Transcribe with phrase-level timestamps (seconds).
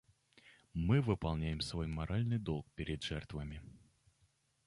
[0.73, 3.61] Мы выполняем свой моральный долг перед жертвами.